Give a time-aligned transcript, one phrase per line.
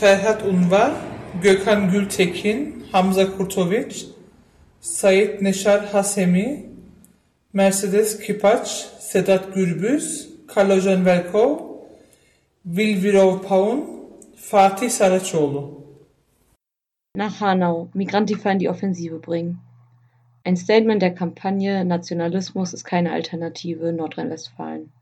[0.00, 0.92] Ferhat Unvar,
[1.42, 4.06] Gökhan Gültekin, Hamza Kurtoviç,
[4.80, 6.66] Sait Neşar Hasemi,
[7.52, 8.68] Mercedes Kipaç,
[8.98, 11.58] Sedat Gürbüz, Kalojan Velkov,
[12.66, 13.84] Vilvirov Paun,
[14.36, 15.84] Fatih Saraçoğlu.
[17.16, 19.58] Nach Hanau, Migrantifa in die Offensive bringen.
[20.46, 24.99] Ein Statement der Kampagne Nationalismus ist keine Alternative Nordrhein-Westfalen.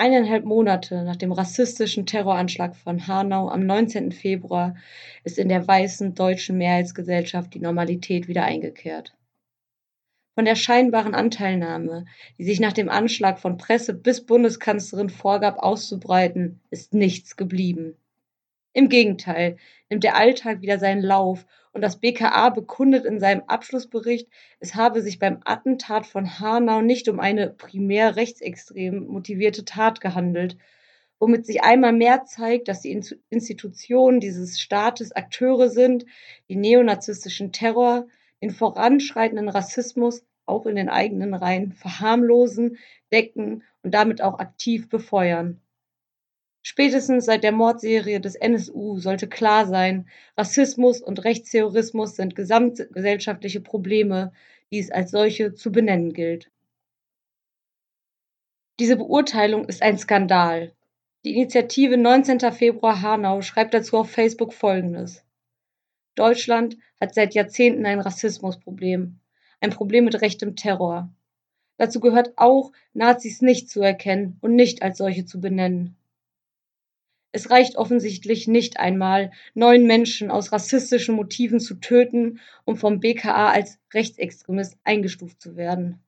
[0.00, 4.12] Eineinhalb Monate nach dem rassistischen Terroranschlag von Hanau am 19.
[4.12, 4.74] Februar
[5.24, 9.14] ist in der weißen deutschen Mehrheitsgesellschaft die Normalität wieder eingekehrt.
[10.34, 12.06] Von der scheinbaren Anteilnahme,
[12.38, 17.94] die sich nach dem Anschlag von Presse bis Bundeskanzlerin vorgab auszubreiten, ist nichts geblieben.
[18.72, 19.56] Im Gegenteil
[19.88, 24.28] nimmt der Alltag wieder seinen Lauf und das BKA bekundet in seinem Abschlussbericht,
[24.60, 30.56] es habe sich beim Attentat von Hanau nicht um eine primär rechtsextrem motivierte Tat gehandelt,
[31.18, 36.06] womit sich einmal mehr zeigt, dass die Institutionen dieses Staates Akteure sind,
[36.48, 38.06] die neonazistischen Terror,
[38.40, 42.78] den voranschreitenden Rassismus auch in den eigenen Reihen verharmlosen,
[43.12, 45.60] decken und damit auch aktiv befeuern.
[46.62, 54.32] Spätestens seit der Mordserie des NSU sollte klar sein, Rassismus und Rechtsterrorismus sind gesamtgesellschaftliche Probleme,
[54.70, 56.50] die es als solche zu benennen gilt.
[58.78, 60.72] Diese Beurteilung ist ein Skandal.
[61.24, 62.40] Die Initiative 19.
[62.52, 65.24] Februar Hanau schreibt dazu auf Facebook Folgendes.
[66.14, 69.18] Deutschland hat seit Jahrzehnten ein Rassismusproblem,
[69.60, 71.10] ein Problem mit rechtem Terror.
[71.78, 75.96] Dazu gehört auch, Nazis nicht zu erkennen und nicht als solche zu benennen.
[77.32, 83.50] Es reicht offensichtlich nicht einmal, neun Menschen aus rassistischen Motiven zu töten, um vom BKA
[83.50, 86.02] als Rechtsextremist eingestuft zu werden.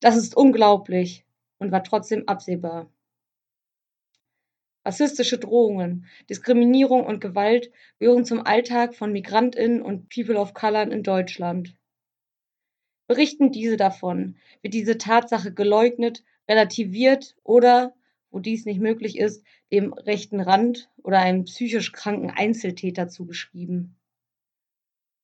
[0.00, 1.24] Das ist unglaublich
[1.58, 2.90] und war trotzdem absehbar.
[4.84, 11.02] Rassistische Drohungen, Diskriminierung und Gewalt gehören zum Alltag von Migrantinnen und People of Color in
[11.02, 11.74] Deutschland.
[13.06, 17.94] Berichten diese davon, wird diese Tatsache geleugnet, relativiert oder
[18.34, 23.96] wo dies nicht möglich ist, dem rechten Rand oder einem psychisch kranken Einzeltäter zugeschrieben.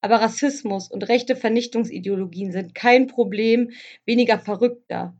[0.00, 3.72] Aber Rassismus und rechte Vernichtungsideologien sind kein Problem
[4.06, 5.18] weniger Verrückter.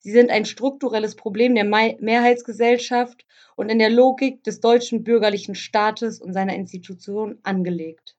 [0.00, 6.20] Sie sind ein strukturelles Problem der Mehrheitsgesellschaft und in der Logik des deutschen bürgerlichen Staates
[6.20, 8.16] und seiner Institutionen angelegt.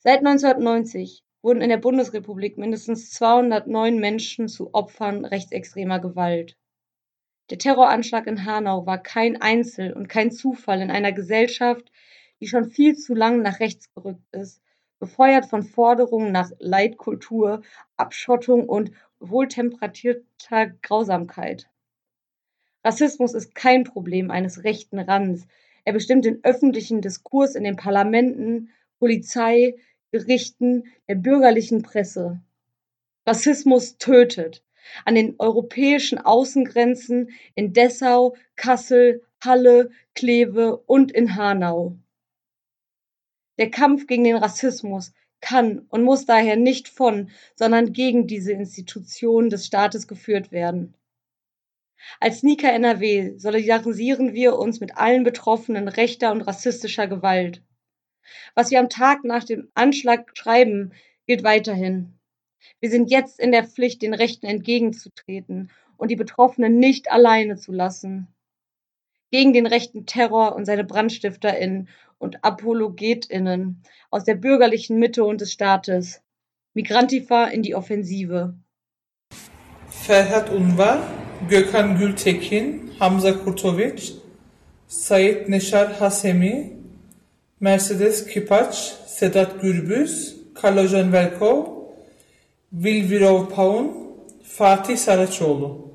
[0.00, 6.56] Seit 1990 wurden in der Bundesrepublik mindestens 209 Menschen zu Opfern rechtsextremer Gewalt.
[7.50, 11.92] Der Terroranschlag in Hanau war kein Einzel und kein Zufall in einer Gesellschaft,
[12.40, 14.60] die schon viel zu lang nach rechts gerückt ist,
[14.98, 17.62] befeuert von Forderungen nach Leitkultur,
[17.96, 18.90] Abschottung und
[19.20, 21.68] wohltemperatierter Grausamkeit.
[22.84, 25.46] Rassismus ist kein Problem eines rechten Rands.
[25.84, 29.76] Er bestimmt den öffentlichen Diskurs in den Parlamenten, Polizei,
[30.10, 32.40] Gerichten, der bürgerlichen Presse.
[33.24, 34.64] Rassismus tötet
[35.04, 41.96] an den europäischen Außengrenzen in Dessau, Kassel, Halle, Kleve und in Hanau.
[43.58, 49.50] Der Kampf gegen den Rassismus kann und muss daher nicht von, sondern gegen diese Institutionen
[49.50, 50.94] des Staates geführt werden.
[52.20, 57.62] Als Nika NRW solidarisieren wir uns mit allen Betroffenen rechter und rassistischer Gewalt.
[58.54, 60.92] Was wir am Tag nach dem Anschlag schreiben,
[61.26, 62.15] gilt weiterhin.
[62.80, 67.72] Wir sind jetzt in der Pflicht, den Rechten entgegenzutreten und die Betroffenen nicht alleine zu
[67.72, 68.28] lassen.
[69.30, 71.88] Gegen den rechten Terror und seine BrandstifterInnen
[72.18, 76.22] und ApologetInnen aus der bürgerlichen Mitte und des Staates.
[76.74, 78.54] Migrantifa in die Offensive.
[79.88, 81.02] Ferhat Unvar,
[81.48, 84.14] Gökhan Gültekin, Hamza Kurtoviç,
[84.86, 86.76] Sait Neşar Hasemi,
[87.60, 91.75] Mercedes Kipaç, Sedat Gürbüz, Kalojan Velkov,
[92.72, 93.92] Vilvirov Paun,
[94.42, 95.86] Fatih Saraçoğlu